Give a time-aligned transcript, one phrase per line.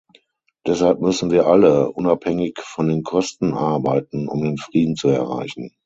[0.65, 5.75] Deshalb müssen wir alle, unabhängig von den Kosten, arbeiten, um den Frieden zu erreichen.